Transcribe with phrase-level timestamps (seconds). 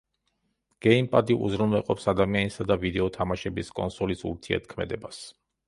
[0.85, 5.25] გეიმპადი უზრუნველყოფს ადამიანისა და ვიდეო თამაშების კონსოლის ურთიერთქმედებას.